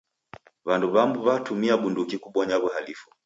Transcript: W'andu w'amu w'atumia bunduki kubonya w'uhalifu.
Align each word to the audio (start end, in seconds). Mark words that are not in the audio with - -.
W'andu 0.67 0.87
w'amu 0.93 1.17
w'atumia 1.25 1.75
bunduki 1.81 2.15
kubonya 2.23 2.55
w'uhalifu. 2.61 3.07